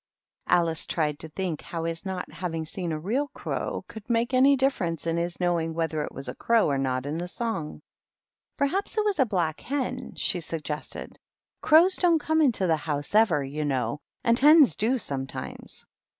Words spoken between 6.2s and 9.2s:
a crow or not in the song." Perhaps it was